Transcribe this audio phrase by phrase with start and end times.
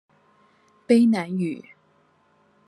[0.87, 1.61] 卑南語